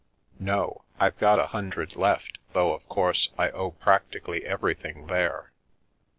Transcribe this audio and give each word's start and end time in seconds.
"No, 0.53 0.83
I've 0.99 1.19
got 1.19 1.37
a 1.37 1.45
hundred 1.53 1.95
left, 1.95 2.39
though, 2.53 2.73
of 2.73 2.89
course, 2.89 3.29
I 3.37 3.51
owe 3.51 3.69
practically 3.69 4.43
everything 4.47 5.05
there. 5.05 5.51